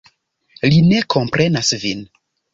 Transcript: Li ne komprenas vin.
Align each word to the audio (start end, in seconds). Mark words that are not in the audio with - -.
Li 0.71 0.79
ne 0.93 1.03
komprenas 1.15 1.71
vin. 1.85 2.03